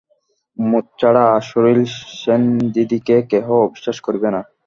উন্মাদ 0.57 0.85
ছাড়া 0.99 1.23
আজ 1.31 1.43
শশীর 1.49 1.79
সেনদিদিকে 2.19 3.15
কেহ 3.31 3.45
অবিশ্বাস 3.65 3.97
করিবে 4.05 4.29
না। 4.35 4.41